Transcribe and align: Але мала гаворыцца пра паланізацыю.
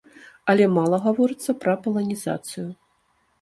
Але 0.53 0.65
мала 0.77 0.99
гаворыцца 1.03 1.55
пра 1.65 1.75
паланізацыю. 1.85 2.65